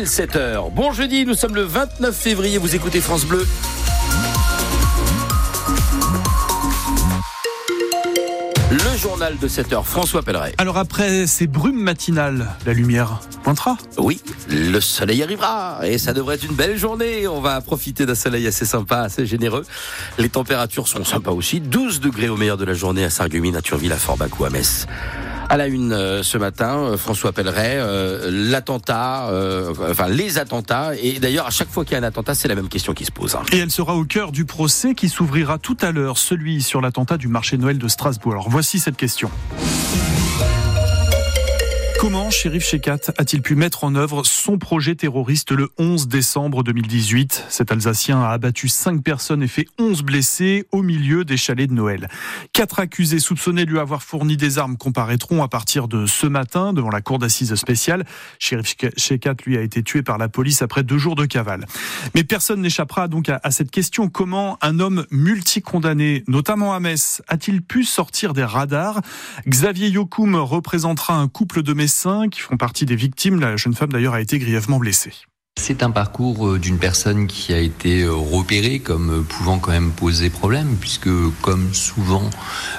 pile 0.00 0.08
7 0.08 0.36
heures. 0.36 0.70
Bon 0.70 0.92
jeudi, 0.92 1.26
nous 1.26 1.34
sommes 1.34 1.54
le 1.54 1.62
29 1.62 2.14
février, 2.16 2.58
vous 2.58 2.74
écoutez 2.74 3.00
France 3.00 3.24
Bleu. 3.26 3.46
Le 8.70 8.96
journal 8.96 9.36
de 9.38 9.48
7 9.48 9.72
heures, 9.72 9.86
François 9.86 10.22
Pelleret. 10.22 10.54
Alors 10.58 10.78
après 10.78 11.26
ces 11.26 11.46
brumes 11.46 11.80
matinales, 11.80 12.46
la 12.66 12.72
lumière 12.72 13.20
pointera 13.42 13.76
Oui, 13.98 14.20
le 14.48 14.80
soleil 14.80 15.22
arrivera 15.22 15.80
et 15.84 15.98
ça 15.98 16.12
devrait 16.12 16.36
être 16.36 16.44
une 16.44 16.54
belle 16.54 16.78
journée. 16.78 17.26
On 17.26 17.40
va 17.40 17.60
profiter 17.60 18.06
d'un 18.06 18.14
soleil 18.14 18.46
assez 18.46 18.64
sympa, 18.64 19.00
assez 19.00 19.26
généreux. 19.26 19.66
Les 20.18 20.28
températures 20.28 20.88
seront 20.88 21.04
sympas 21.04 21.32
aussi. 21.32 21.60
12 21.60 22.00
degrés 22.00 22.28
au 22.28 22.36
meilleur 22.36 22.56
de 22.56 22.64
la 22.64 22.74
journée 22.74 23.04
à 23.04 23.10
Sarreguemines, 23.10 23.56
à 23.56 23.62
Turville, 23.62 23.92
à 23.92 23.98
Forbach 23.98 24.38
ou 24.38 24.44
à 24.44 24.50
Metz. 24.50 24.86
À 25.50 25.56
la 25.56 25.66
une 25.66 25.92
euh, 25.92 26.22
ce 26.22 26.38
matin, 26.38 26.78
euh, 26.78 26.96
François 26.96 27.32
Pelleret, 27.32 27.74
euh, 27.74 28.30
l'attentat, 28.30 29.28
enfin 29.90 30.06
les 30.06 30.38
attentats, 30.38 30.92
et 30.94 31.18
d'ailleurs 31.18 31.46
à 31.46 31.50
chaque 31.50 31.68
fois 31.68 31.84
qu'il 31.84 31.94
y 31.94 31.96
a 31.96 31.98
un 31.98 32.04
attentat, 32.04 32.36
c'est 32.36 32.46
la 32.46 32.54
même 32.54 32.68
question 32.68 32.94
qui 32.94 33.04
se 33.04 33.10
pose. 33.10 33.34
Hein. 33.34 33.42
Et 33.50 33.58
elle 33.58 33.72
sera 33.72 33.96
au 33.96 34.04
cœur 34.04 34.30
du 34.30 34.44
procès 34.44 34.94
qui 34.94 35.08
s'ouvrira 35.08 35.58
tout 35.58 35.76
à 35.80 35.90
l'heure, 35.90 36.18
celui 36.18 36.62
sur 36.62 36.80
l'attentat 36.80 37.16
du 37.16 37.26
marché 37.26 37.58
Noël 37.58 37.78
de 37.78 37.88
Strasbourg. 37.88 38.30
Alors 38.30 38.48
voici 38.48 38.78
cette 38.78 38.96
question. 38.96 39.28
Comment 42.00 42.30
Shérif 42.30 42.64
Shekat 42.64 43.12
a-t-il 43.18 43.42
pu 43.42 43.56
mettre 43.56 43.84
en 43.84 43.94
œuvre 43.94 44.24
son 44.24 44.56
projet 44.56 44.94
terroriste 44.94 45.50
le 45.50 45.68
11 45.76 46.08
décembre 46.08 46.62
2018 46.62 47.44
Cet 47.50 47.72
Alsacien 47.72 48.22
a 48.22 48.30
abattu 48.30 48.68
5 48.68 49.02
personnes 49.02 49.42
et 49.42 49.48
fait 49.48 49.66
11 49.78 50.00
blessés 50.02 50.66
au 50.72 50.80
milieu 50.80 51.26
des 51.26 51.36
chalets 51.36 51.68
de 51.68 51.74
Noël. 51.74 52.08
Quatre 52.54 52.80
accusés 52.80 53.18
soupçonnés 53.18 53.66
de 53.66 53.70
lui 53.70 53.78
avoir 53.78 54.02
fourni 54.02 54.38
des 54.38 54.56
armes 54.56 54.78
comparaîtront 54.78 55.42
à 55.42 55.48
partir 55.48 55.88
de 55.88 56.06
ce 56.06 56.26
matin 56.26 56.72
devant 56.72 56.88
la 56.88 57.02
cour 57.02 57.18
d'assises 57.18 57.54
spéciale. 57.54 58.06
Shérif 58.38 58.76
Shekat, 58.96 59.34
lui, 59.44 59.58
a 59.58 59.60
été 59.60 59.82
tué 59.82 60.02
par 60.02 60.16
la 60.16 60.30
police 60.30 60.62
après 60.62 60.82
deux 60.82 60.96
jours 60.96 61.16
de 61.16 61.26
cavale. 61.26 61.66
Mais 62.14 62.24
personne 62.24 62.62
n'échappera 62.62 63.08
donc 63.08 63.28
à, 63.28 63.50
cette 63.50 63.70
question. 63.70 64.08
Comment 64.08 64.56
un 64.62 64.80
homme 64.80 65.04
multicondamné, 65.10 66.24
notamment 66.28 66.72
à 66.72 66.80
Metz, 66.80 67.20
a-t-il 67.28 67.60
pu 67.60 67.84
sortir 67.84 68.32
des 68.32 68.44
radars? 68.44 69.02
Xavier 69.46 69.90
Yokoum 69.90 70.36
représentera 70.36 71.18
un 71.18 71.28
couple 71.28 71.62
de 71.62 71.74
qui 72.30 72.40
font 72.40 72.56
partie 72.56 72.86
des 72.86 72.96
victimes. 72.96 73.40
La 73.40 73.56
jeune 73.56 73.74
femme 73.74 73.92
d'ailleurs 73.92 74.14
a 74.14 74.20
été 74.20 74.38
grièvement 74.38 74.78
blessée. 74.78 75.12
C'est 75.62 75.82
un 75.82 75.90
parcours 75.90 76.48
euh, 76.48 76.58
d'une 76.58 76.78
personne 76.78 77.26
qui 77.26 77.52
a 77.52 77.58
été 77.58 78.04
euh, 78.04 78.14
repérée 78.14 78.78
comme 78.78 79.10
euh, 79.10 79.20
pouvant 79.20 79.58
quand 79.58 79.72
même 79.72 79.90
poser 79.90 80.30
problème, 80.30 80.76
puisque 80.80 81.10
comme 81.42 81.74
souvent, 81.74 82.30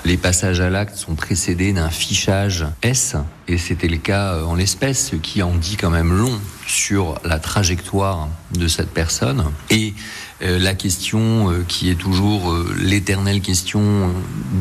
les 0.04 0.18
passages 0.18 0.62
à 0.62 0.72
l'acte 0.72 0.96
sont 0.96 1.14
précédés 1.14 1.74
d'un 1.74 1.92
fichage 1.92 2.66
S, 2.82 3.18
et 3.48 3.60
c'était 3.60 3.88
le 3.88 3.98
cas 3.98 4.44
en 4.44 4.56
l'espèce, 4.56 5.12
ce 5.12 5.16
qui 5.16 5.44
en 5.44 5.54
dit 5.54 5.78
quand 5.78 5.92
même 5.92 6.12
long 6.12 6.40
sur 6.66 7.20
la 7.24 7.38
trajectoire 7.38 8.30
de 8.58 8.68
cette 8.68 8.90
personne. 8.90 9.44
Et 9.70 9.94
la 10.42 10.74
question 10.74 11.54
qui 11.68 11.90
est 11.90 11.96
toujours 11.96 12.56
l'éternelle 12.80 13.42
question 13.42 14.10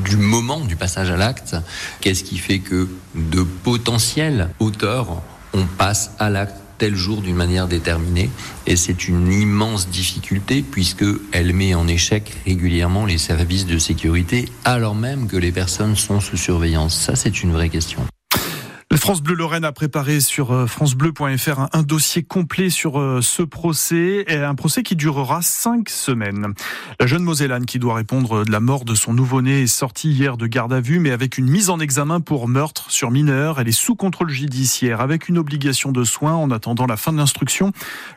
du 0.05 0.17
moment 0.17 0.61
du 0.61 0.77
passage 0.77 1.11
à 1.11 1.17
l'acte, 1.17 1.57
qu'est-ce 2.01 2.25
qui 2.25 2.37
fait 2.37 2.59
que 2.59 2.89
de 3.15 3.43
potentiels 3.43 4.51
auteurs, 4.59 5.23
on 5.55 5.65
passe 5.65 6.11
à 6.19 6.31
l'acte 6.31 6.57
tel 6.81 6.97
jour 6.97 7.20
d'une 7.20 7.36
manière 7.36 7.69
déterminée. 7.69 8.31
Et 8.67 8.75
c'est 8.75 9.06
une 9.06 9.31
immense 9.31 9.89
difficulté 9.89 10.64
puisque 10.69 11.05
elle 11.31 11.53
met 11.53 11.75
en 11.75 11.87
échec 11.87 12.33
régulièrement 12.47 13.05
les 13.05 13.19
services 13.19 13.67
de 13.67 13.78
sécurité 13.78 14.47
alors 14.64 14.95
même 14.95 15.28
que 15.28 15.37
les 15.37 15.53
personnes 15.53 15.95
sont 15.95 16.20
sous 16.20 16.39
surveillance. 16.39 16.97
Ça, 16.97 17.14
c'est 17.14 17.42
une 17.42 17.53
vraie 17.53 17.69
question. 17.69 18.09
France 19.01 19.23
Bleu 19.23 19.34
Lorraine 19.34 19.65
a 19.65 19.73
préparé 19.73 20.20
sur 20.20 20.53
euh, 20.53 20.67
francebleu.fr 20.67 21.69
un, 21.73 21.83
dossier 21.83 22.23
complet 22.23 22.69
sur 22.69 23.01
euh, 23.01 23.23
ce 23.23 23.43
procès, 23.43 24.27
un 24.29 24.55
procès 24.55 24.83
qui 24.83 24.95
durera 24.95 25.41
cinq 25.41 25.89
semaines. 25.89 26.53
La 27.01 27.06
jeune 27.06 27.23
Mosellane 27.23 27.65
qui 27.65 27.78
doit 27.78 27.95
répondre 27.95 28.45
de 28.45 28.53
la 28.53 28.61
mort 28.61 28.84
de 28.84 28.95
son 28.95 29.15
nouveau-né 29.15 29.62
est 29.62 29.67
sortie 29.67 30.11
hier 30.11 30.37
de 30.37 30.47
garde 30.47 30.75
à 30.75 30.83
vue, 30.83 31.00
mais 31.00 31.12
avec 31.12 31.38
une 31.38 31.49
mise 31.49 31.71
en 31.71 31.81
examen 31.81 32.21
pour 32.21 32.47
meurtre 32.47 32.91
sur 32.91 33.11
mineur. 33.11 33.59
Elle 33.59 33.69
est 33.69 33.72
sous 33.72 33.97
contrôle 33.97 34.28
judiciaire 34.28 35.00
avec 35.00 35.31
une 35.31 35.38
obligation 35.38 35.93
de 35.93 36.05
soins 36.05 36.34
en 36.34 36.50
attendant 36.50 36.84
la 36.84 36.99
fin 36.99 37.11
de 37.11 37.17
l'instruction. 37.17 37.72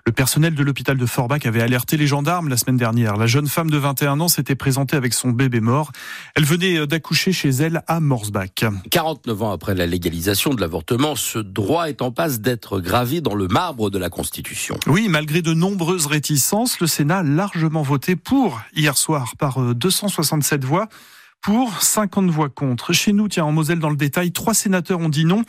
Le 0.05 0.11
personnel 0.11 0.53
de 0.53 0.63
l'hôpital 0.63 0.97
de 0.97 1.05
Forbach 1.05 1.45
avait 1.45 1.61
alerté 1.61 1.95
les 1.95 2.07
gendarmes 2.07 2.49
la 2.49 2.57
semaine 2.57 2.77
dernière. 2.77 3.15
La 3.15 3.27
jeune 3.27 3.47
femme 3.47 3.69
de 3.69 3.77
21 3.77 4.19
ans 4.19 4.27
s'était 4.27 4.55
présentée 4.55 4.97
avec 4.97 5.13
son 5.13 5.29
bébé 5.29 5.61
mort. 5.61 5.93
Elle 6.35 6.43
venait 6.43 6.77
euh, 6.77 6.85
d'accoucher 6.85 7.31
chez 7.31 7.51
elle 7.51 7.83
à 7.87 8.01
Morsbach. 8.01 8.65
49 8.91 9.43
ans 9.43 9.51
après 9.53 9.75
la 9.75 9.87
légalisation 9.87 10.53
de 10.53 10.59
la 10.59 10.72
ce 11.15 11.39
droit 11.39 11.89
est 11.89 12.01
en 12.01 12.11
passe 12.11 12.39
d'être 12.39 12.79
gravé 12.79 13.21
dans 13.21 13.35
le 13.35 13.47
marbre 13.47 13.89
de 13.89 13.97
la 13.97 14.09
Constitution. 14.09 14.77
Oui, 14.87 15.07
malgré 15.09 15.41
de 15.41 15.53
nombreuses 15.53 16.07
réticences, 16.07 16.79
le 16.79 16.87
Sénat 16.87 17.19
a 17.19 17.23
largement 17.23 17.81
voté 17.81 18.15
pour 18.15 18.61
hier 18.75 18.97
soir 18.97 19.33
par 19.37 19.75
267 19.75 20.63
euh, 20.63 20.67
voix 20.67 20.89
pour, 21.43 21.83
50 21.83 22.29
voix 22.29 22.47
contre. 22.47 22.93
Chez 22.93 23.11
nous, 23.11 23.27
tiens, 23.27 23.43
en 23.43 23.51
Moselle, 23.51 23.79
dans 23.79 23.89
le 23.89 23.97
détail, 23.97 24.31
trois 24.31 24.53
sénateurs 24.53 24.99
ont 24.99 25.09
dit 25.09 25.25
non. 25.25 25.43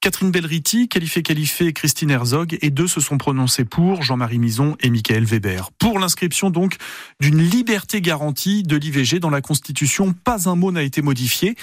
Catherine 0.00 0.30
Belriti, 0.30 0.86
Qualifié 0.88 1.22
Qualifié, 1.22 1.72
Christine 1.72 2.12
Herzog, 2.12 2.56
et 2.62 2.70
deux 2.70 2.86
se 2.86 3.00
sont 3.00 3.18
prononcés 3.18 3.64
pour, 3.64 4.00
Jean-Marie 4.02 4.38
Mison 4.38 4.76
et 4.78 4.90
Michael 4.90 5.24
Weber. 5.24 5.72
Pour 5.72 5.98
l'inscription, 5.98 6.50
donc, 6.50 6.76
d'une 7.18 7.42
liberté 7.42 8.00
garantie 8.00 8.62
de 8.62 8.76
l'IVG 8.76 9.18
dans 9.18 9.28
la 9.28 9.40
Constitution, 9.40 10.12
pas 10.12 10.48
un 10.48 10.54
mot 10.54 10.70
n'a 10.70 10.84
été 10.84 11.02
modifié. 11.02 11.56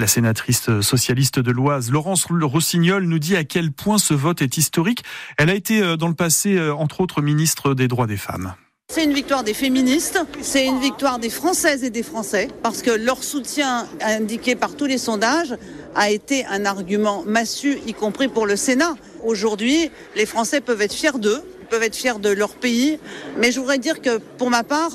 La 0.00 0.06
sénatrice 0.06 0.80
socialiste 0.80 1.40
de 1.40 1.50
l'Oise, 1.50 1.90
Laurence 1.90 2.24
Rossignol, 2.30 3.04
nous 3.04 3.18
dit 3.18 3.36
à 3.36 3.44
quel 3.44 3.70
point 3.70 3.98
ce 3.98 4.14
vote 4.14 4.40
est 4.40 4.56
historique. 4.56 5.04
Elle 5.36 5.50
a 5.50 5.54
été 5.54 5.82
euh, 5.82 5.98
dans 5.98 6.08
le 6.08 6.14
passé, 6.14 6.56
euh, 6.56 6.74
entre 6.74 7.02
autres, 7.02 7.20
ministre 7.20 7.74
des 7.74 7.86
droits 7.86 8.06
des 8.06 8.16
femmes. 8.16 8.54
C'est 8.90 9.04
une 9.04 9.12
victoire 9.12 9.44
des 9.44 9.52
féministes, 9.52 10.18
c'est 10.40 10.64
une 10.64 10.80
victoire 10.80 11.18
des 11.18 11.28
Françaises 11.28 11.84
et 11.84 11.90
des 11.90 12.02
Français, 12.02 12.48
parce 12.62 12.80
que 12.80 12.90
leur 12.90 13.22
soutien 13.22 13.86
indiqué 14.00 14.54
par 14.56 14.74
tous 14.74 14.86
les 14.86 14.96
sondages 14.96 15.54
a 15.94 16.10
été 16.10 16.46
un 16.46 16.64
argument 16.64 17.22
massu, 17.26 17.76
y 17.86 17.92
compris 17.92 18.28
pour 18.28 18.46
le 18.46 18.56
Sénat. 18.56 18.94
Aujourd'hui, 19.22 19.90
les 20.16 20.24
Français 20.24 20.62
peuvent 20.62 20.80
être 20.80 20.94
fiers 20.94 21.18
d'eux, 21.18 21.42
peuvent 21.68 21.82
être 21.82 21.94
fiers 21.94 22.18
de 22.18 22.30
leur 22.30 22.54
pays, 22.54 22.98
mais 23.36 23.52
je 23.52 23.60
voudrais 23.60 23.78
dire 23.78 24.00
que 24.00 24.16
pour 24.38 24.48
ma 24.48 24.64
part, 24.64 24.92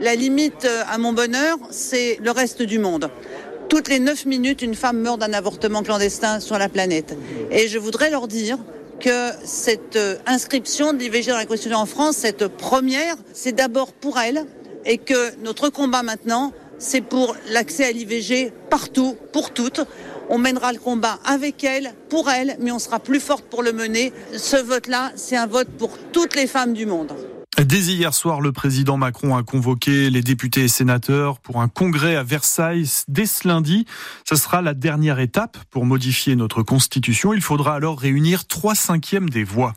la 0.00 0.14
limite 0.14 0.66
à 0.88 0.96
mon 0.96 1.12
bonheur, 1.12 1.58
c'est 1.70 2.18
le 2.22 2.30
reste 2.30 2.62
du 2.62 2.78
monde. 2.78 3.10
Toutes 3.68 3.88
les 3.88 3.98
9 3.98 4.24
minutes, 4.24 4.62
une 4.62 4.74
femme 4.74 4.98
meurt 4.98 5.18
d'un 5.20 5.34
avortement 5.34 5.82
clandestin 5.82 6.40
sur 6.40 6.56
la 6.56 6.70
planète. 6.70 7.14
Et 7.50 7.68
je 7.68 7.78
voudrais 7.78 8.08
leur 8.08 8.26
dire 8.26 8.56
que 8.98 9.30
cette 9.44 9.96
euh, 9.96 10.16
inscription 10.26 10.94
de 10.94 10.98
l'IVG 10.98 11.30
dans 11.30 11.36
la 11.36 11.44
Constitution 11.44 11.78
en 11.78 11.86
France, 11.86 12.16
cette 12.16 12.48
première, 12.48 13.14
c'est 13.34 13.52
d'abord 13.52 13.92
pour 13.92 14.18
elle 14.18 14.46
et 14.86 14.96
que 14.96 15.36
notre 15.44 15.68
combat 15.68 16.02
maintenant, 16.02 16.52
c'est 16.78 17.02
pour 17.02 17.36
l'accès 17.50 17.84
à 17.84 17.92
l'IVG 17.92 18.52
partout, 18.70 19.16
pour 19.32 19.50
toutes. 19.50 19.82
On 20.30 20.38
mènera 20.38 20.72
le 20.72 20.78
combat 20.78 21.18
avec 21.24 21.62
elle, 21.62 21.92
pour 22.08 22.30
elle, 22.30 22.56
mais 22.60 22.72
on 22.72 22.78
sera 22.78 23.00
plus 23.00 23.20
forte 23.20 23.44
pour 23.44 23.62
le 23.62 23.72
mener. 23.72 24.12
Ce 24.36 24.56
vote-là, 24.56 25.12
c'est 25.14 25.36
un 25.36 25.46
vote 25.46 25.68
pour 25.78 25.90
toutes 26.12 26.34
les 26.36 26.46
femmes 26.46 26.72
du 26.72 26.86
monde. 26.86 27.12
Dès 27.64 27.80
hier 27.80 28.14
soir, 28.14 28.40
le 28.40 28.52
président 28.52 28.96
Macron 28.96 29.36
a 29.36 29.42
convoqué 29.42 30.10
les 30.10 30.22
députés 30.22 30.62
et 30.62 30.68
sénateurs 30.68 31.40
pour 31.40 31.60
un 31.60 31.66
congrès 31.66 32.14
à 32.14 32.22
Versailles 32.22 32.88
dès 33.08 33.26
ce 33.26 33.48
lundi. 33.48 33.84
Ce 34.24 34.36
sera 34.36 34.62
la 34.62 34.74
dernière 34.74 35.18
étape 35.18 35.58
pour 35.70 35.84
modifier 35.84 36.36
notre 36.36 36.62
constitution. 36.62 37.34
Il 37.34 37.42
faudra 37.42 37.74
alors 37.74 37.98
réunir 37.98 38.46
trois 38.46 38.76
cinquièmes 38.76 39.28
des 39.28 39.42
voix. 39.42 39.74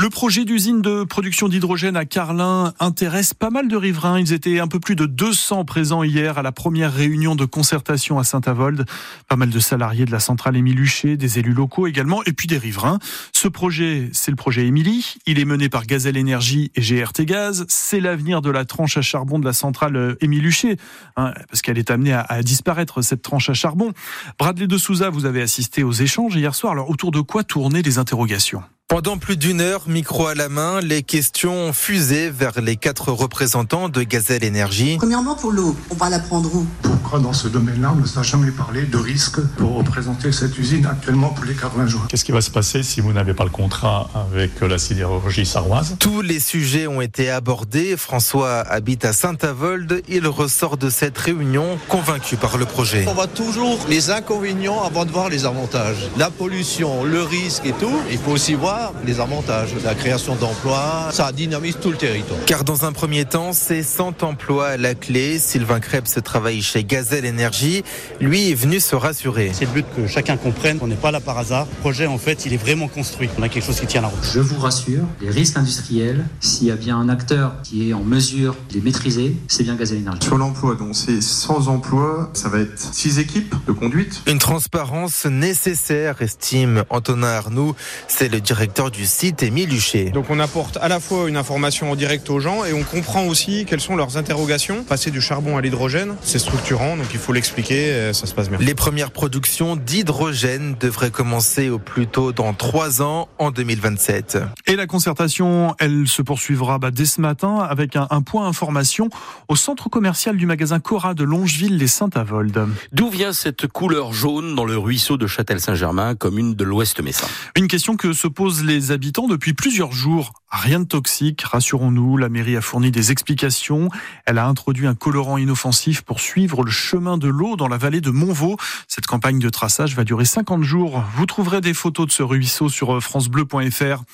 Le 0.00 0.10
projet 0.10 0.44
d'usine 0.44 0.80
de 0.80 1.02
production 1.02 1.48
d'hydrogène 1.48 1.96
à 1.96 2.04
Carlin 2.04 2.72
intéresse 2.78 3.34
pas 3.34 3.50
mal 3.50 3.66
de 3.66 3.74
riverains. 3.74 4.20
Ils 4.20 4.32
étaient 4.32 4.60
un 4.60 4.68
peu 4.68 4.78
plus 4.78 4.94
de 4.94 5.06
200 5.06 5.64
présents 5.64 6.04
hier 6.04 6.38
à 6.38 6.42
la 6.42 6.52
première 6.52 6.94
réunion 6.94 7.34
de 7.34 7.44
concertation 7.44 8.16
à 8.20 8.22
Saint-Avold. 8.22 8.84
Pas 9.26 9.34
mal 9.34 9.50
de 9.50 9.58
salariés 9.58 10.04
de 10.04 10.12
la 10.12 10.20
centrale 10.20 10.56
Émile 10.56 10.78
Huchet, 10.78 11.16
des 11.16 11.40
élus 11.40 11.52
locaux 11.52 11.88
également, 11.88 12.22
et 12.26 12.32
puis 12.32 12.46
des 12.46 12.58
riverains. 12.58 13.00
Ce 13.32 13.48
projet, 13.48 14.08
c'est 14.12 14.30
le 14.30 14.36
projet 14.36 14.68
Émilie. 14.68 15.16
Il 15.26 15.40
est 15.40 15.44
mené 15.44 15.68
par 15.68 15.84
Gazelle 15.84 16.16
Énergie 16.16 16.70
et 16.76 16.80
GRT 16.80 17.24
Gaz. 17.24 17.66
C'est 17.68 17.98
l'avenir 17.98 18.40
de 18.40 18.50
la 18.50 18.64
tranche 18.64 18.96
à 18.98 19.02
charbon 19.02 19.40
de 19.40 19.44
la 19.44 19.52
centrale 19.52 20.16
Émile 20.20 20.46
Huchet, 20.46 20.76
hein, 21.16 21.32
parce 21.50 21.60
qu'elle 21.60 21.76
est 21.76 21.90
amenée 21.90 22.12
à, 22.12 22.20
à, 22.20 22.42
disparaître, 22.44 23.02
cette 23.02 23.22
tranche 23.22 23.50
à 23.50 23.54
charbon. 23.54 23.92
Bradley 24.38 24.68
de 24.68 24.78
Souza, 24.78 25.10
vous 25.10 25.26
avez 25.26 25.42
assisté 25.42 25.82
aux 25.82 25.90
échanges 25.90 26.36
hier 26.36 26.54
soir. 26.54 26.74
Alors, 26.74 26.88
autour 26.88 27.10
de 27.10 27.20
quoi 27.20 27.42
tourner 27.42 27.82
les 27.82 27.98
interrogations? 27.98 28.62
Pendant 28.88 29.18
plus 29.18 29.36
d'une 29.36 29.60
heure, 29.60 29.82
micro 29.86 30.28
à 30.28 30.34
la 30.34 30.48
main, 30.48 30.80
les 30.80 31.02
questions 31.02 31.54
ont 31.54 31.72
fusé 31.74 32.30
vers 32.30 32.58
les 32.62 32.76
quatre 32.76 33.12
représentants 33.12 33.90
de 33.90 34.02
Gazelle 34.02 34.42
Énergie. 34.42 34.96
Premièrement, 34.96 35.34
pour 35.34 35.52
l'eau, 35.52 35.76
on 35.90 35.94
va 35.94 36.08
la 36.08 36.18
prendre 36.18 36.52
où? 36.54 36.66
Pourquoi 36.80 37.20
dans 37.20 37.34
ce 37.34 37.48
domaine-là, 37.48 37.92
on 37.94 38.00
ne 38.00 38.18
a 38.18 38.22
jamais 38.22 38.50
parlé 38.50 38.84
de 38.86 38.96
risque 38.96 39.40
pour 39.58 39.74
représenter 39.74 40.32
cette 40.32 40.56
usine 40.58 40.86
actuellement 40.86 41.28
pour 41.28 41.44
les 41.44 41.54
80 41.54 41.86
jours? 41.86 42.06
Qu'est-ce 42.08 42.24
qui 42.24 42.32
va 42.32 42.40
se 42.40 42.50
passer 42.50 42.82
si 42.82 43.02
vous 43.02 43.12
n'avez 43.12 43.34
pas 43.34 43.44
le 43.44 43.50
contrat 43.50 44.08
avec 44.14 44.58
la 44.62 44.78
sidérurgie 44.78 45.44
sarroise? 45.44 45.96
Tous 46.00 46.22
les 46.22 46.40
sujets 46.40 46.86
ont 46.86 47.02
été 47.02 47.28
abordés. 47.28 47.94
François 47.98 48.60
habite 48.60 49.04
à 49.04 49.12
Saint-Avold. 49.12 50.02
Il 50.08 50.26
ressort 50.26 50.78
de 50.78 50.88
cette 50.88 51.18
réunion 51.18 51.78
convaincu 51.88 52.36
par 52.36 52.56
le 52.56 52.64
projet. 52.64 53.04
On 53.06 53.12
voit 53.12 53.26
toujours 53.26 53.78
les 53.90 54.10
inconvénients 54.10 54.82
avant 54.82 55.04
de 55.04 55.10
voir 55.10 55.28
les 55.28 55.44
avantages. 55.44 56.08
La 56.16 56.30
pollution, 56.30 57.04
le 57.04 57.22
risque 57.22 57.66
et 57.66 57.72
tout. 57.72 58.00
Il 58.10 58.16
faut 58.16 58.30
aussi 58.30 58.54
voir 58.54 58.77
ça, 58.78 58.92
les 59.04 59.20
avantages, 59.20 59.70
la 59.84 59.94
création 59.94 60.36
d'emplois, 60.36 61.08
ça 61.10 61.32
dynamise 61.32 61.76
tout 61.80 61.90
le 61.90 61.96
territoire. 61.96 62.38
Car 62.46 62.64
dans 62.64 62.84
un 62.84 62.92
premier 62.92 63.24
temps, 63.24 63.52
c'est 63.52 63.82
100 63.82 64.22
emplois 64.22 64.68
à 64.68 64.76
la 64.76 64.94
clé. 64.94 65.38
Sylvain 65.38 65.80
Krebs 65.80 66.22
travaille 66.22 66.62
chez 66.62 66.84
Gazelle 66.84 67.24
Énergie. 67.24 67.82
Lui 68.20 68.50
est 68.50 68.54
venu 68.54 68.80
se 68.80 68.94
rassurer. 68.94 69.50
C'est 69.52 69.64
le 69.64 69.72
but 69.72 69.86
que 69.96 70.06
chacun 70.06 70.36
comprenne 70.36 70.78
qu'on 70.78 70.86
n'est 70.86 70.94
pas 70.94 71.10
là 71.10 71.20
par 71.20 71.38
hasard. 71.38 71.66
Le 71.70 71.80
projet, 71.80 72.06
en 72.06 72.18
fait, 72.18 72.46
il 72.46 72.52
est 72.52 72.58
vraiment 72.58 72.88
construit. 72.88 73.28
On 73.38 73.42
a 73.42 73.48
quelque 73.48 73.64
chose 73.64 73.80
qui 73.80 73.86
tient 73.86 74.02
la 74.02 74.08
route. 74.08 74.18
Je 74.22 74.40
vous 74.40 74.60
rassure, 74.60 75.04
les 75.20 75.30
risques 75.30 75.56
industriels, 75.56 76.24
s'il 76.40 76.68
y 76.68 76.70
a 76.70 76.76
bien 76.76 76.98
un 76.98 77.08
acteur 77.08 77.54
qui 77.62 77.90
est 77.90 77.92
en 77.94 78.04
mesure 78.04 78.54
de 78.70 78.74
les 78.74 78.80
maîtriser, 78.80 79.36
c'est 79.48 79.64
bien 79.64 79.74
Gazelle 79.74 79.98
Énergie. 79.98 80.22
Sur 80.22 80.38
l'emploi, 80.38 80.74
donc 80.74 80.94
c'est 80.94 81.20
100 81.20 81.66
emplois, 81.68 82.30
ça 82.34 82.48
va 82.48 82.60
être 82.60 82.78
6 82.78 83.18
équipes 83.18 83.54
de 83.66 83.72
conduite. 83.72 84.22
Une 84.26 84.38
transparence 84.38 85.26
nécessaire, 85.26 86.22
estime 86.22 86.84
Antonin 86.90 87.28
Arnoux. 87.28 87.74
C'est 88.06 88.28
le 88.28 88.40
directeur 88.40 88.67
du 88.92 89.06
site, 89.06 89.42
Émile 89.42 89.72
Huchet. 89.72 90.10
Donc 90.10 90.26
on 90.30 90.38
apporte 90.38 90.76
à 90.76 90.88
la 90.88 91.00
fois 91.00 91.28
une 91.28 91.36
information 91.36 91.90
en 91.90 91.96
direct 91.96 92.30
aux 92.30 92.38
gens 92.38 92.64
et 92.64 92.72
on 92.72 92.84
comprend 92.84 93.24
aussi 93.26 93.64
quelles 93.64 93.80
sont 93.80 93.96
leurs 93.96 94.16
interrogations. 94.16 94.84
Passer 94.84 95.10
du 95.10 95.20
charbon 95.20 95.56
à 95.56 95.60
l'hydrogène, 95.60 96.14
c'est 96.22 96.38
structurant, 96.38 96.96
donc 96.96 97.06
il 97.12 97.18
faut 97.18 97.32
l'expliquer, 97.32 97.90
euh, 97.90 98.12
ça 98.12 98.26
se 98.26 98.34
passe 98.34 98.48
bien. 98.48 98.58
Les 98.60 98.74
premières 98.74 99.10
productions 99.10 99.74
d'hydrogène 99.74 100.76
devraient 100.78 101.10
commencer 101.10 101.70
au 101.70 101.78
plus 101.78 102.06
tôt 102.06 102.32
dans 102.32 102.52
3 102.52 103.02
ans, 103.02 103.28
en 103.38 103.50
2027. 103.50 104.38
Et 104.66 104.76
la 104.76 104.86
concertation, 104.86 105.74
elle 105.80 106.06
se 106.06 106.22
poursuivra 106.22 106.78
bah, 106.78 106.90
dès 106.90 107.06
ce 107.06 107.20
matin 107.20 107.56
avec 107.58 107.96
un, 107.96 108.06
un, 108.10 108.22
point 108.22 108.46
information 108.46 109.08
au 109.48 109.56
centre 109.56 109.88
commercial 109.88 110.36
du 110.36 110.46
magasin 110.46 110.78
Cora 110.78 111.14
de 111.14 111.24
Longeville-les-Saint-Avold. 111.24 112.66
D'où 112.92 113.08
vient 113.08 113.32
cette 113.32 113.66
couleur 113.66 114.12
jaune 114.12 114.54
dans 114.54 114.64
le 114.64 114.78
ruisseau 114.78 115.16
de 115.16 115.26
Châtel-Saint-Germain, 115.26 116.14
commune 116.14 116.54
de 116.54 116.64
l'Ouest 116.64 117.00
Messin? 117.00 117.26
Une 117.56 117.66
question 117.66 117.96
que 117.96 118.12
se 118.12 118.28
posent 118.28 118.57
les 118.64 118.90
habitants 118.90 119.28
depuis 119.28 119.54
plusieurs 119.54 119.92
jours. 119.92 120.32
Rien 120.50 120.80
de 120.80 120.86
toxique, 120.86 121.42
rassurons-nous, 121.42 122.16
la 122.16 122.30
mairie 122.30 122.56
a 122.56 122.62
fourni 122.62 122.90
des 122.90 123.12
explications. 123.12 123.90
Elle 124.24 124.38
a 124.38 124.46
introduit 124.46 124.86
un 124.86 124.94
colorant 124.94 125.36
inoffensif 125.36 126.00
pour 126.00 126.20
suivre 126.20 126.64
le 126.64 126.70
chemin 126.70 127.18
de 127.18 127.28
l'eau 127.28 127.56
dans 127.56 127.68
la 127.68 127.76
vallée 127.76 128.00
de 128.00 128.10
Montvaux. 128.10 128.56
Cette 128.86 129.06
campagne 129.06 129.40
de 129.40 129.50
traçage 129.50 129.94
va 129.94 130.04
durer 130.04 130.24
50 130.24 130.62
jours. 130.62 131.04
Vous 131.16 131.26
trouverez 131.26 131.60
des 131.60 131.74
photos 131.74 132.06
de 132.06 132.12
ce 132.12 132.22
ruisseau 132.22 132.70
sur 132.70 133.02
francebleu.fr. 133.02 134.04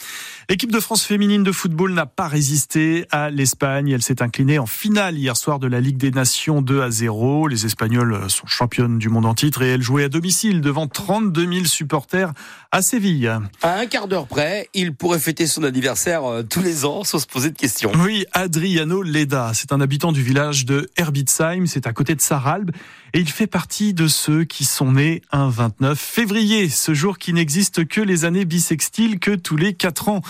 L'équipe 0.51 0.73
de 0.73 0.81
France 0.81 1.05
féminine 1.05 1.45
de 1.45 1.53
football 1.53 1.95
n'a 1.95 2.07
pas 2.07 2.27
résisté 2.27 3.07
à 3.13 3.31
l'Espagne. 3.31 3.91
Elle 3.91 4.03
s'est 4.03 4.21
inclinée 4.21 4.59
en 4.59 4.67
finale 4.67 5.17
hier 5.17 5.37
soir 5.37 5.61
de 5.61 5.69
la 5.69 5.81
Ligue 5.81 5.99
des 5.99 6.11
Nations 6.11 6.63
2 6.63 6.83
à 6.83 6.91
0. 6.91 7.47
Les 7.47 7.65
Espagnols 7.65 8.29
sont 8.29 8.49
championnes 8.49 8.99
du 8.99 9.09
monde 9.09 9.27
en 9.27 9.35
titre 9.35 9.63
et 9.63 9.69
elles 9.69 9.83
jouaient 9.83 10.05
à 10.05 10.09
domicile 10.09 10.61
devant 10.61 10.89
32 10.89 11.53
000 11.53 11.65
supporters 11.67 12.33
à 12.73 12.83
Séville. 12.83 13.33
À 13.63 13.79
un 13.79 13.87
quart 13.87 14.09
d'heure 14.09 14.27
près, 14.27 14.69
il 14.75 14.97
pourrait 14.97 15.21
fêter 15.21 15.47
son 15.47 15.63
anniversaire 15.63 16.24
tous 16.49 16.63
les 16.63 16.85
ans 16.85 17.05
sans 17.05 17.19
se 17.19 17.27
poser 17.27 17.51
de 17.51 17.57
questions. 17.57 17.93
Oui, 17.97 18.25
Adriano 18.33 19.03
Leda, 19.03 19.53
c'est 19.55 19.73
un 19.73 19.81
habitant 19.81 20.13
du 20.13 20.23
village 20.23 20.65
de 20.65 20.91
Herbitsheim, 20.97 21.67
c'est 21.67 21.87
à 21.87 21.93
côté 21.93 22.15
de 22.15 22.21
Saralbe, 22.21 22.71
et 23.13 23.21
il 23.21 23.29
fait 23.29 23.47
partie 23.47 23.95
de 23.95 24.09
ceux 24.09 24.45
qui 24.45 24.65
sont 24.65 24.93
nés 24.93 25.23
un 25.33 25.49
29 25.49 25.99
février, 25.99 26.69
ce 26.69 26.95
jour 26.95 27.19
qui 27.19 27.33
n'existe 27.33 27.87
que 27.87 28.01
les 28.01 28.25
années 28.25 28.45
bissextiles, 28.45 29.19
que 29.19 29.35
tous 29.35 29.57
les 29.57 29.75
4 29.75 30.09
ans. 30.09 30.21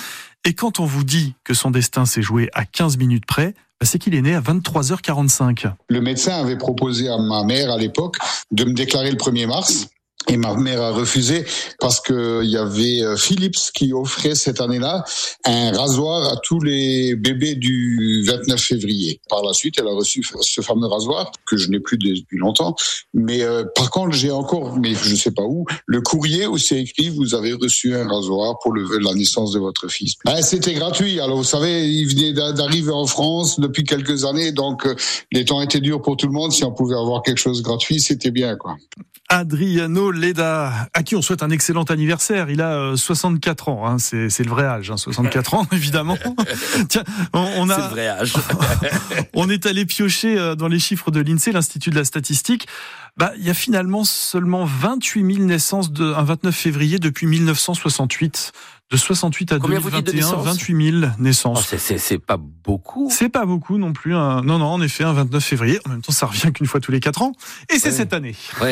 Et 0.44 0.54
quand 0.54 0.80
on 0.80 0.84
vous 0.84 1.04
dit 1.04 1.34
que 1.44 1.54
son 1.54 1.70
destin 1.70 2.04
s'est 2.04 2.22
joué 2.22 2.50
à 2.52 2.64
15 2.64 2.98
minutes 2.98 3.26
près, 3.26 3.54
c'est 3.82 3.98
qu'il 3.98 4.14
est 4.14 4.22
né 4.22 4.34
à 4.34 4.40
23h45. 4.40 5.72
Le 5.88 6.00
médecin 6.00 6.32
avait 6.32 6.56
proposé 6.56 7.08
à 7.08 7.18
ma 7.18 7.44
mère 7.44 7.70
à 7.70 7.78
l'époque 7.78 8.16
de 8.50 8.64
me 8.64 8.72
déclarer 8.72 9.10
le 9.10 9.16
1er 9.16 9.46
mars. 9.46 9.88
Et 10.28 10.36
ma 10.36 10.54
mère 10.54 10.82
a 10.82 10.90
refusé 10.90 11.44
parce 11.80 12.00
que 12.00 12.42
il 12.42 12.50
y 12.50 12.56
avait 12.56 13.16
Philips 13.16 13.70
qui 13.74 13.92
offrait 13.92 14.34
cette 14.34 14.60
année-là 14.60 15.04
un 15.44 15.72
rasoir 15.72 16.32
à 16.32 16.36
tous 16.42 16.60
les 16.60 17.14
bébés 17.14 17.54
du 17.54 18.24
29 18.26 18.60
février. 18.60 19.20
Par 19.28 19.42
la 19.42 19.52
suite, 19.52 19.76
elle 19.78 19.86
a 19.86 19.94
reçu 19.94 20.22
ce 20.40 20.60
fameux 20.60 20.86
rasoir 20.86 21.30
que 21.46 21.56
je 21.56 21.68
n'ai 21.68 21.80
plus 21.80 21.98
depuis 21.98 22.38
longtemps. 22.38 22.74
Mais 23.12 23.42
euh, 23.42 23.64
par 23.74 23.90
contre, 23.90 24.14
j'ai 24.14 24.30
encore, 24.30 24.78
mais 24.78 24.94
je 24.94 25.10
ne 25.10 25.16
sais 25.16 25.30
pas 25.30 25.42
où, 25.42 25.64
le 25.86 26.00
courrier 26.00 26.46
où 26.46 26.58
c'est 26.58 26.80
écrit 26.80 27.10
vous 27.10 27.34
avez 27.34 27.52
reçu 27.52 27.94
un 27.94 28.06
rasoir 28.08 28.58
pour 28.62 28.74
la 28.74 29.14
naissance 29.14 29.52
de 29.52 29.58
votre 29.58 29.88
fils. 29.88 30.14
Ben, 30.24 30.42
C'était 30.42 30.74
gratuit. 30.74 31.20
Alors 31.20 31.36
vous 31.36 31.44
savez, 31.44 31.88
il 31.88 32.06
venait 32.06 32.32
d'arriver 32.32 32.92
en 32.92 33.06
France 33.06 33.60
depuis 33.60 33.84
quelques 33.84 34.24
années, 34.24 34.52
donc 34.52 34.86
euh, 34.86 34.94
les 35.32 35.44
temps 35.44 35.60
étaient 35.60 35.80
durs 35.80 36.02
pour 36.02 36.16
tout 36.16 36.26
le 36.26 36.32
monde. 36.32 36.52
Si 36.52 36.64
on 36.64 36.72
pouvait 36.72 36.96
avoir 36.96 37.22
quelque 37.22 37.38
chose 37.38 37.58
de 37.58 37.64
gratuit, 37.64 38.00
c'était 38.00 38.30
bien, 38.30 38.56
quoi. 38.56 38.76
Adriano 39.34 40.12
Leda, 40.12 40.88
à 40.94 41.02
qui 41.02 41.16
on 41.16 41.22
souhaite 41.22 41.42
un 41.42 41.50
excellent 41.50 41.82
anniversaire. 41.82 42.50
Il 42.50 42.62
a 42.62 42.96
64 42.96 43.68
ans, 43.68 43.84
hein. 43.84 43.98
c'est, 43.98 44.28
le 44.38 44.48
vrai 44.48 44.64
âge, 44.64 44.92
hein, 44.92 44.96
64 44.96 45.54
ans 45.54 45.66
évidemment. 45.72 46.16
Tiens, 46.88 47.02
on, 47.32 47.44
on 47.56 47.68
a, 47.68 47.74
c'est 47.74 47.82
le 47.82 47.88
vrai 47.88 48.08
âge. 48.08 48.32
on 49.34 49.50
est 49.50 49.66
allé 49.66 49.86
piocher 49.86 50.54
dans 50.56 50.68
les 50.68 50.78
chiffres 50.78 51.10
de 51.10 51.20
l'Insee, 51.20 51.50
l'Institut 51.50 51.90
de 51.90 51.96
la 51.96 52.04
statistique. 52.04 52.68
Bah, 53.16 53.32
il 53.36 53.44
y 53.44 53.50
a 53.50 53.54
finalement 53.54 54.04
seulement 54.04 54.64
28 54.64 55.34
000 55.34 55.46
naissances 55.46 55.92
de, 55.92 56.04
un 56.04 56.24
29 56.24 56.54
février 56.54 56.98
depuis 56.98 57.26
1968. 57.26 58.52
De 58.90 58.98
68 58.98 59.52
à 59.52 59.58
Combien 59.58 59.80
2021, 59.80 60.36
28 60.36 61.00
000 61.00 61.12
naissances. 61.18 61.60
Oh, 61.62 61.66
c'est, 61.66 61.78
c'est, 61.78 61.96
c'est 61.96 62.18
pas 62.18 62.36
beaucoup. 62.36 63.08
C'est 63.10 63.30
pas 63.30 63.46
beaucoup 63.46 63.78
non 63.78 63.94
plus. 63.94 64.14
Hein. 64.14 64.42
Non, 64.44 64.58
non, 64.58 64.66
en 64.66 64.82
effet, 64.82 65.04
un 65.04 65.14
29 65.14 65.42
février. 65.42 65.80
En 65.86 65.90
même 65.90 66.02
temps, 66.02 66.12
ça 66.12 66.26
revient 66.26 66.52
qu'une 66.52 66.66
fois 66.66 66.80
tous 66.80 66.92
les 66.92 67.00
4 67.00 67.22
ans. 67.22 67.32
Et 67.70 67.78
c'est 67.78 67.88
ouais. 67.88 67.94
cette 67.94 68.12
année. 68.12 68.34
Ouais. 68.54 68.60